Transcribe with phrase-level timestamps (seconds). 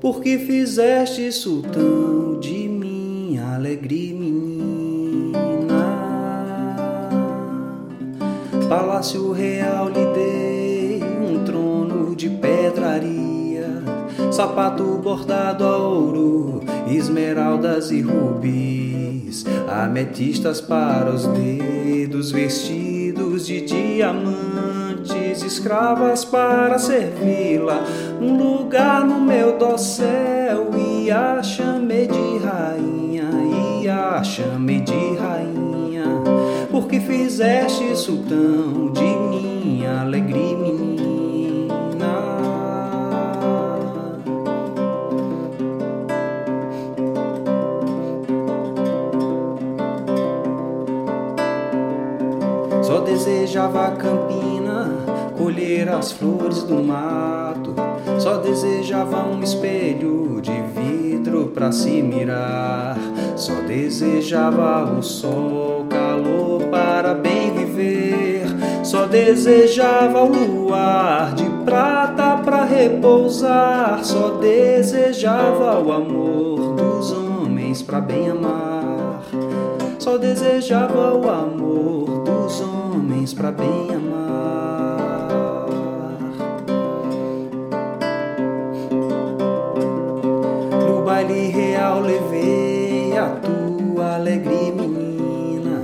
[0.00, 5.36] porque fizeste sultão de minha alegre menina.
[8.68, 13.82] Palácio real lhe dei um trono de pedraria,
[14.32, 23.62] sapato bordado a ouro, esmeraldas e rubis, ametistas para os dedos, vestidos de
[25.06, 27.80] diamantes, escravas para servi-la,
[28.20, 33.30] um lugar no meu dossel e a chamei de rainha,
[33.82, 36.04] e a chamei de rainha,
[36.70, 41.06] porque fizeste sultão de minha alegre menina.
[52.82, 54.55] Só desejava a campina,
[55.76, 57.74] colher as flores do mato.
[58.18, 62.96] Só desejava um espelho de vidro para se mirar.
[63.36, 68.46] Só desejava o sol, calor para bem viver.
[68.82, 74.02] Só desejava o luar de prata para repousar.
[74.02, 79.22] Só desejava o amor dos homens para bem amar.
[79.98, 84.15] Só desejava o amor dos homens para bem amar.
[91.16, 95.80] Baile real levei a tua alegre menina,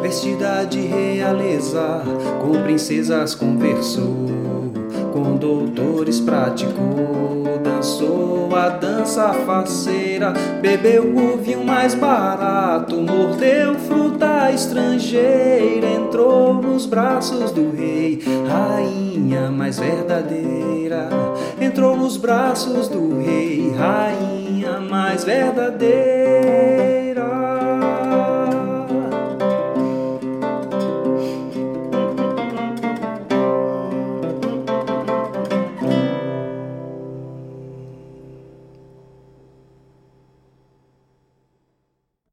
[0.00, 2.02] vestida de realeza,
[2.40, 4.28] com princesas conversou,
[5.12, 15.88] com doutores praticou, dançou a dança faceira, bebeu o vinho mais barato, mordeu fruta estrangeira,
[15.88, 21.08] entrou nos braços do rei, rainha mais verdadeira,
[21.60, 24.15] entrou nos braços do rei, rainha
[25.16, 26.15] mais verdadeira.